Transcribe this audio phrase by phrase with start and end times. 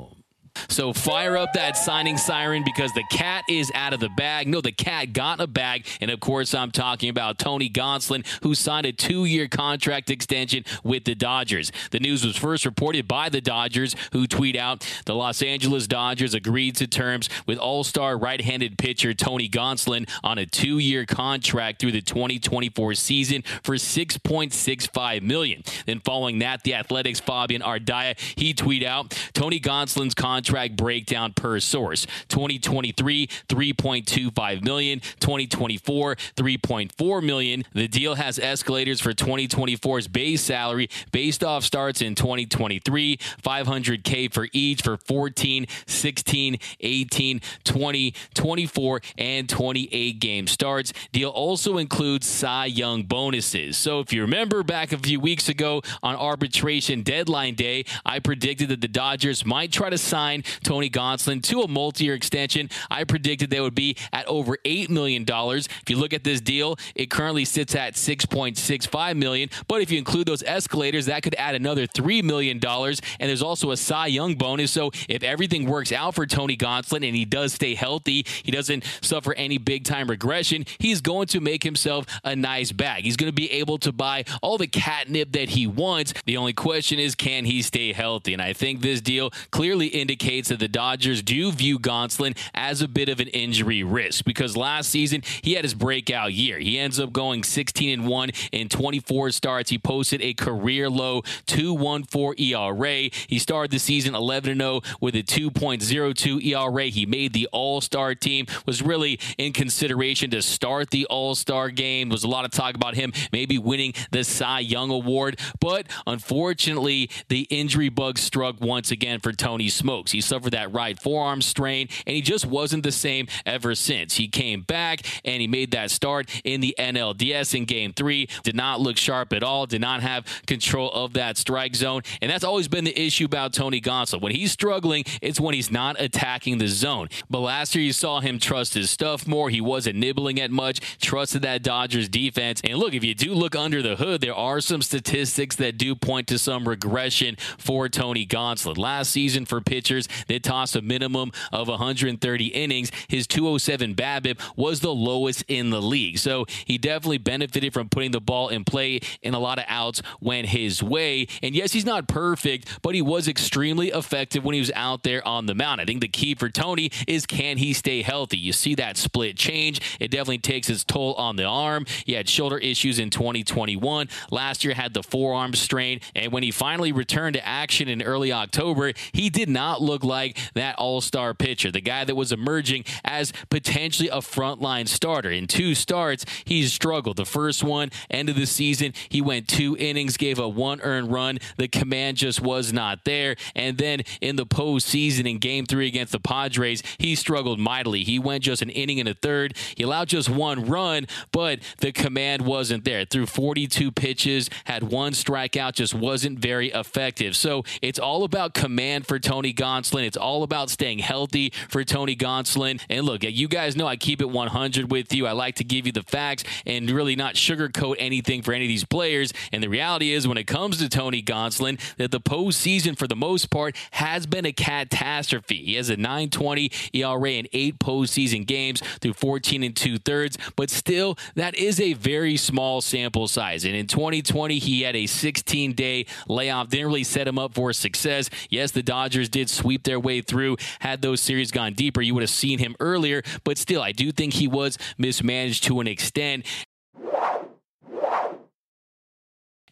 [0.77, 4.47] So fire up that signing siren because the cat is out of the bag.
[4.47, 5.87] No, the cat got a bag.
[6.03, 10.67] And of course, I'm talking about Tony Gonsolin, who signed a two year contract extension
[10.85, 11.73] with the Dodgers.
[11.93, 16.35] The news was first reported by the Dodgers, who tweet out the Los Angeles Dodgers
[16.35, 21.07] agreed to terms with all star right handed pitcher Tony Gonsolin on a two year
[21.07, 25.63] contract through the 2024 season for 6.65 million.
[25.87, 31.61] Then following that, the Athletic's Fabian Ardaya, he tweet out Tony Gonsolin's contract breakdown per
[31.61, 32.07] source.
[32.29, 35.01] 2023, 3.25 million.
[35.21, 37.65] 2024, 3.4 million.
[37.75, 44.49] The deal has escalators for 2024's base salary based off starts in 2023, 500k for
[44.53, 50.93] each for 14, 16, 18, 20, 24, and 28 game starts.
[51.13, 53.77] Deal also includes Cy Young bonuses.
[53.77, 58.69] So if you remember back a few weeks ago on arbitration deadline day, I predicted
[58.71, 62.71] that the Dodgers might try to sign Tony Gonsolin to a multi-year extension.
[62.91, 65.25] I predicted they would be at over $8 million.
[65.29, 69.51] If you look at this deal, it currently sits at 6.65 million.
[69.69, 72.61] But if you include those escalators, that could add another $3 million.
[72.65, 74.71] And there's also a Cy Young bonus.
[74.71, 78.85] So if everything works out for Tony Gonsolin and he does stay healthy, he doesn't
[79.01, 83.05] suffer any big time regression, he's going to make himself a nice bag.
[83.05, 86.15] He's going to be able to buy all the catnip that he wants.
[86.25, 88.33] The only question is, can he stay healthy?
[88.33, 92.83] And I think this deal clearly indicates indicates that the Dodgers do view Gonsolin as
[92.83, 96.59] a bit of an injury risk because last season he had his breakout year.
[96.59, 99.71] He ends up going 16 and 1 in 24 starts.
[99.71, 103.11] He posted a career low 2.14 ERA.
[103.27, 106.85] He started the season 11 and 0 with a 2.02 ERA.
[106.85, 108.47] He made the All-Star team.
[108.67, 112.09] Was really in consideration to start the All-Star game.
[112.09, 115.87] There was a lot of talk about him maybe winning the Cy Young award, but
[116.07, 120.13] unfortunately the injury bug struck once again for Tony Smokes.
[120.13, 124.17] He suffered that right forearm strain, and he just wasn't the same ever since.
[124.17, 128.29] He came back and he made that start in the NLDS in game three.
[128.43, 132.03] Did not look sharp at all, did not have control of that strike zone.
[132.21, 134.21] And that's always been the issue about Tony Gonsolin.
[134.21, 137.09] When he's struggling, it's when he's not attacking the zone.
[137.31, 139.51] But last year, you saw him trust his stuff more.
[139.51, 142.61] He wasn't nibbling at much, trusted that Dodgers defense.
[142.65, 145.95] And look, if you do look under the hood, there are some statistics that do
[145.95, 148.79] point to some regression for Tony Gonsolin.
[148.79, 152.91] Last season for pitchers, that tossed a minimum of 130 innings.
[153.09, 156.19] His 207 BABIP was the lowest in the league.
[156.19, 160.03] So he definitely benefited from putting the ball in play and a lot of outs
[160.21, 161.27] went his way.
[161.43, 165.27] And yes, he's not perfect, but he was extremely effective when he was out there
[165.27, 165.81] on the mound.
[165.81, 168.39] I think the key for Tony is can he stay healthy?
[168.39, 169.81] You see that split change.
[170.01, 171.87] It definitely takes its toll on the arm.
[172.05, 174.09] He had shoulder issues in 2021.
[174.31, 176.01] Last year had the forearm strain.
[176.15, 180.39] And when he finally returned to action in early October, he did not look like
[180.55, 185.31] that all star pitcher, the guy that was emerging as potentially a frontline starter.
[185.31, 187.17] In two starts, he's struggled.
[187.17, 191.13] The first one, end of the season, he went two innings, gave a one earned
[191.13, 191.39] run.
[191.57, 193.37] The command just was not there.
[193.55, 198.05] And then in the postseason, in game three against the Padres, he struggled mightily.
[198.05, 199.57] He went just an inning and a third.
[199.77, 203.05] He allowed just one run, but the command wasn't there.
[203.05, 207.37] Threw 42 pitches, had one strikeout, just wasn't very effective.
[207.37, 209.96] So it's all about command for Tony Gonsolin.
[210.05, 212.81] It's all about staying healthy for Tony Gonsolin.
[212.89, 215.27] And look, you guys know I keep it 100 with you.
[215.27, 218.69] I like to give you the facts and really not sugarcoat anything for any of
[218.69, 219.33] these players.
[219.53, 223.17] And the reality is, when it comes to Tony Gonsolin, that the postseason, for the
[223.17, 225.63] most part, has been a catastrophe.
[225.65, 230.71] He has a 920 ERA in eight postseason games through 14 and two thirds, but
[230.71, 233.65] still, that is a very small sample size.
[233.65, 237.73] And in 2020, he had a 16 day layoff, didn't really set him up for
[237.73, 238.31] success.
[238.51, 240.59] Yes, the Dodgers did sweep their way through.
[240.81, 244.13] Had those series gone deeper, you would have seen him earlier, but still, I do
[244.13, 246.45] think he was mismanaged to an extent.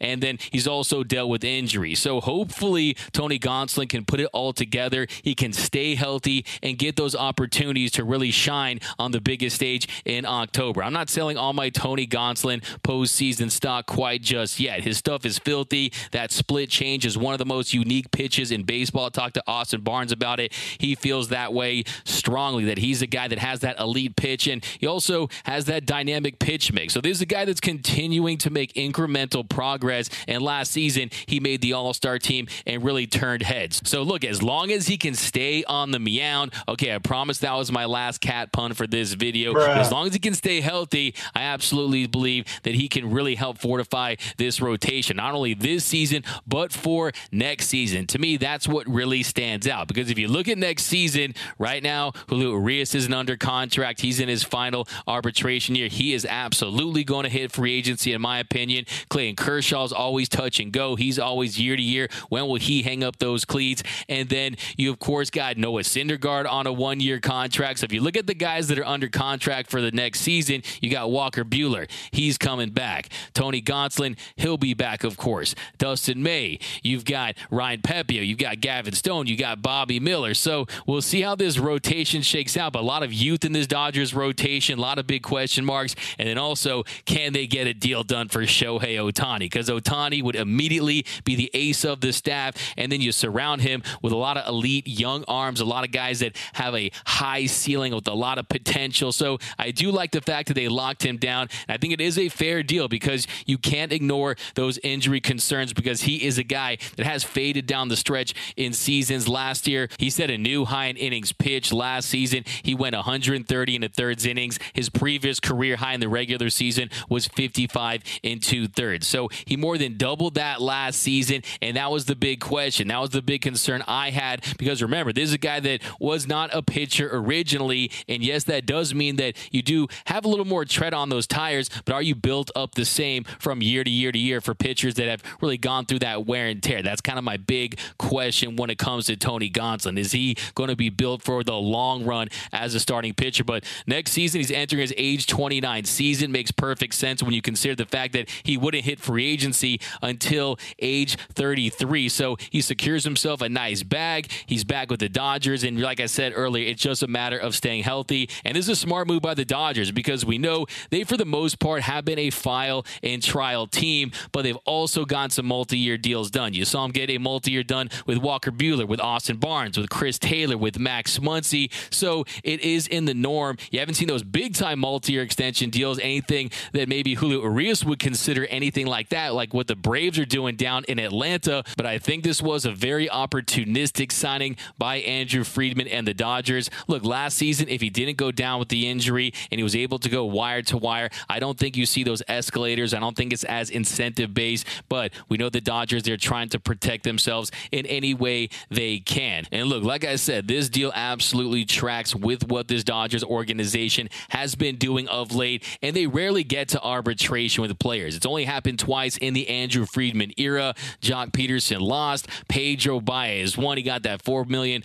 [0.00, 1.98] And then he's also dealt with injuries.
[1.98, 5.06] So hopefully Tony Gonsolin can put it all together.
[5.22, 9.88] He can stay healthy and get those opportunities to really shine on the biggest stage
[10.04, 10.82] in October.
[10.82, 14.82] I'm not selling all my Tony Gonsolin postseason stock quite just yet.
[14.82, 15.92] His stuff is filthy.
[16.12, 19.06] That split change is one of the most unique pitches in baseball.
[19.06, 20.52] I talked to Austin Barnes about it.
[20.78, 24.64] He feels that way strongly that he's a guy that has that elite pitch and
[24.78, 26.94] he also has that dynamic pitch mix.
[26.94, 30.10] So this is a guy that's continuing to make incremental progress Perez.
[30.26, 33.82] And last season, he made the All Star team and really turned heads.
[33.84, 37.54] So look, as long as he can stay on the meow, okay, I promise that
[37.54, 39.54] was my last cat pun for this video.
[39.54, 43.58] As long as he can stay healthy, I absolutely believe that he can really help
[43.58, 48.06] fortify this rotation, not only this season, but for next season.
[48.08, 51.82] To me, that's what really stands out because if you look at next season, right
[51.82, 54.00] now, Julio Urias isn't under contract.
[54.00, 55.88] He's in his final arbitration year.
[55.88, 58.86] He is absolutely going to hit free agency, in my opinion.
[59.08, 60.96] Clayton Kershaw Ball's always touch and go.
[60.96, 62.08] He's always year to year.
[62.28, 63.82] When will he hang up those cleats?
[64.08, 67.80] And then you, of course, got Noah Syndergaard on a one year contract.
[67.80, 70.62] So if you look at the guys that are under contract for the next season,
[70.80, 71.90] you got Walker Buehler.
[72.12, 73.10] He's coming back.
[73.34, 75.54] Tony Gonsolin, he'll be back, of course.
[75.76, 76.58] Dustin May.
[76.82, 78.26] You've got Ryan Pepiot.
[78.26, 79.26] You've got Gavin Stone.
[79.26, 80.34] You got Bobby Miller.
[80.34, 82.72] So we'll see how this rotation shakes out.
[82.72, 85.94] But a lot of youth in this Dodgers rotation, a lot of big question marks.
[86.18, 89.40] And then also, can they get a deal done for Shohei Ohtani?
[89.40, 92.56] Because Ohtani would immediately be the ace of the staff.
[92.76, 95.92] And then you surround him with a lot of elite young arms, a lot of
[95.92, 99.12] guys that have a high ceiling with a lot of potential.
[99.12, 101.48] So I do like the fact that they locked him down.
[101.68, 106.02] I think it is a fair deal because you can't ignore those injury concerns because
[106.02, 109.28] he is a guy that has faded down the stretch in seasons.
[109.28, 111.72] Last year, he set a new high in innings pitch.
[111.72, 114.58] Last season, he went 130 in the thirds innings.
[114.72, 119.06] His previous career high in the regular season was 55 in two thirds.
[119.06, 122.88] So he more than doubled that last season, and that was the big question.
[122.88, 126.26] That was the big concern I had because remember, this is a guy that was
[126.26, 130.44] not a pitcher originally, and yes, that does mean that you do have a little
[130.44, 133.90] more tread on those tires, but are you built up the same from year to
[133.90, 136.82] year to year for pitchers that have really gone through that wear and tear?
[136.82, 139.98] That's kind of my big question when it comes to Tony Gonsolin.
[139.98, 143.44] Is he going to be built for the long run as a starting pitcher?
[143.44, 146.32] But next season, he's entering his age 29 season.
[146.32, 149.78] Makes perfect sense when you consider the fact that he wouldn't hit free agency agency
[150.00, 152.08] until age 33.
[152.08, 154.30] So he secures himself a nice bag.
[154.46, 155.64] He's back with the Dodgers.
[155.64, 158.30] And like I said earlier, it's just a matter of staying healthy.
[158.44, 161.26] And this is a smart move by the Dodgers because we know they, for the
[161.26, 165.76] most part, have been a file and trial team, but they've also gotten some multi
[165.76, 166.54] year deals done.
[166.54, 169.90] You saw him get a multi year done with Walker Buehler, with Austin Barnes, with
[169.90, 171.70] Chris Taylor, with Max Muncy.
[171.92, 173.58] So it is in the norm.
[173.70, 177.84] You haven't seen those big time multi year extension deals, anything that maybe Julio Urias
[177.84, 181.64] would consider anything like that like what the Braves are doing down in Atlanta.
[181.76, 186.70] But I think this was a very opportunistic signing by Andrew Friedman and the Dodgers.
[186.88, 189.98] Look, last season, if he didn't go down with the injury and he was able
[189.98, 192.94] to go wire to wire, I don't think you see those escalators.
[192.94, 196.60] I don't think it's as incentive based, but we know the Dodgers, they're trying to
[196.60, 199.46] protect themselves in any way they can.
[199.52, 204.54] And look, like I said, this deal absolutely tracks with what this Dodgers organization has
[204.54, 208.16] been doing of late, and they rarely get to arbitration with players.
[208.16, 210.74] It's only happened twice in the Andrew Friedman era.
[211.00, 212.28] Joc Pederson lost.
[212.48, 213.76] Pedro Baez won.
[213.76, 214.82] He got that $4 million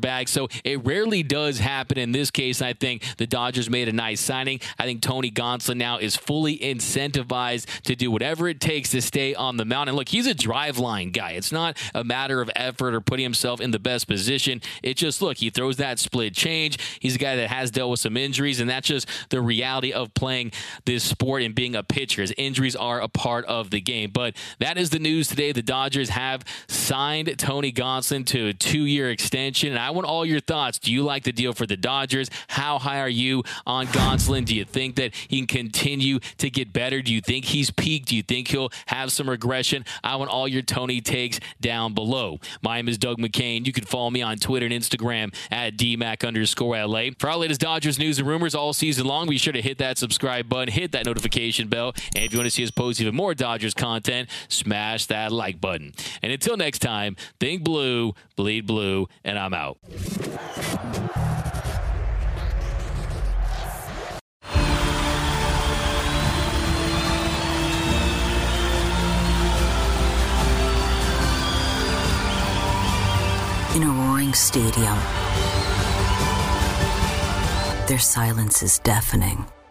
[0.00, 0.28] bag.
[0.28, 1.98] So it rarely does happen.
[1.98, 4.60] In this case, I think the Dodgers made a nice signing.
[4.78, 9.34] I think Tony Gonsolin now is fully incentivized to do whatever it takes to stay
[9.34, 9.88] on the mound.
[9.88, 11.32] And look, he's a Driveline guy.
[11.32, 14.60] It's not a matter of effort or putting himself in the best position.
[14.82, 16.78] It's just, look, he throws that split change.
[17.00, 20.12] He's a guy that has dealt with some injuries, and that's just the reality of
[20.14, 20.52] playing
[20.84, 22.22] this sport and being a pitcher.
[22.22, 24.10] As injuries are a part of the game.
[24.10, 25.52] But that is the news today.
[25.52, 29.70] The Dodgers have signed Tony Gonsolin to a two year extension.
[29.70, 30.78] And I want all your thoughts.
[30.78, 32.30] Do you like the deal for the Dodgers?
[32.48, 34.44] How high are you on Gonsolin?
[34.44, 37.02] Do you think that he can continue to get better?
[37.02, 38.08] Do you think he's peaked?
[38.08, 39.84] Do you think he'll have some regression?
[40.02, 42.40] I want all your Tony takes down below.
[42.62, 43.66] My name is Doug McKain.
[43.66, 47.10] You can follow me on Twitter and Instagram at DMAC underscore LA.
[47.18, 49.98] For our latest Dodgers news and rumors all season long, be sure to hit that
[49.98, 53.14] subscribe button, hit that notification bell, and if you want to see us post even
[53.14, 55.92] more Dodgers content, smash that like button.
[56.22, 59.78] And until next time, think blue, bleed blue, and I'm out.
[73.76, 74.98] In a roaring stadium,
[77.86, 79.46] their silence is deafening.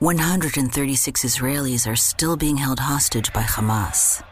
[0.00, 4.24] 136 Israelis are still being held hostage by Hamas.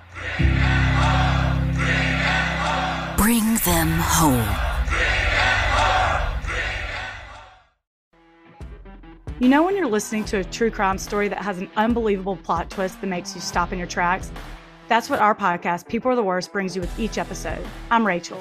[3.19, 4.49] Bring them home.
[9.39, 12.71] You know, when you're listening to a true crime story that has an unbelievable plot
[12.71, 14.33] twist that makes you stop in your tracks?
[14.89, 17.63] That's what our podcast, People Are the Worst, brings you with each episode.
[17.91, 18.41] I'm Rachel.